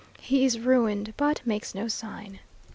[0.19, 2.39] He is ruined, but "makes no sign."